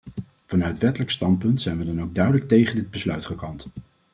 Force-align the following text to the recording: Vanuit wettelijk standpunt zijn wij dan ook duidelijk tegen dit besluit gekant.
Vanuit 0.45 0.77
wettelijk 0.77 1.11
standpunt 1.11 1.61
zijn 1.61 1.77
wij 1.77 1.85
dan 1.85 2.01
ook 2.01 2.15
duidelijk 2.15 2.47
tegen 2.47 2.75
dit 2.75 2.89
besluit 2.89 3.25
gekant. 3.25 3.67